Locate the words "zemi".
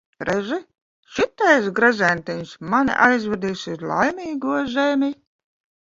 4.77-5.17